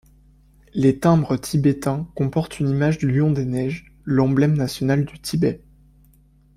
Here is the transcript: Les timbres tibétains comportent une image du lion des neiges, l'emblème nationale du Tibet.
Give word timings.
Les 0.73 0.97
timbres 0.97 1.37
tibétains 1.39 2.09
comportent 2.15 2.59
une 2.59 2.69
image 2.69 2.97
du 2.97 3.11
lion 3.11 3.29
des 3.31 3.45
neiges, 3.45 3.95
l'emblème 4.03 4.55
nationale 4.55 5.05
du 5.05 5.19
Tibet. 5.19 5.63